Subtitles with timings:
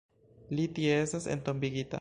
[0.59, 1.89] Li tie estas entombigita.